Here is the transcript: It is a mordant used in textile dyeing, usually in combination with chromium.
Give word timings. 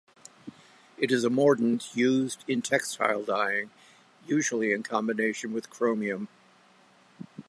It 0.97 1.11
is 1.11 1.23
a 1.23 1.29
mordant 1.29 1.95
used 1.95 2.43
in 2.47 2.63
textile 2.63 3.21
dyeing, 3.23 3.69
usually 4.25 4.71
in 4.71 4.81
combination 4.81 5.53
with 5.53 5.69
chromium. 5.69 6.27